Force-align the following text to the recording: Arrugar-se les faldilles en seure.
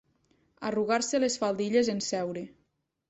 Arrugar-se 0.69 1.21
les 1.23 1.37
faldilles 1.43 1.93
en 1.97 2.03
seure. 2.07 2.47